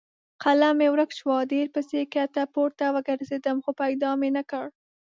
[0.43, 4.65] قلم مې ورک شو؛ ډېر پسې کښته پورته وګرځېدم خو پیدا مې نه کړ.